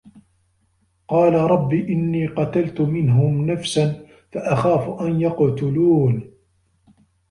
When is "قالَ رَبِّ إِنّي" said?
1.07-2.25